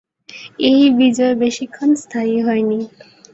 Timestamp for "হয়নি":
2.41-2.79